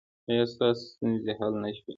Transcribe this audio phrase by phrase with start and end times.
[0.29, 1.89] ایا ستاسو ستونزې حل نه شوې؟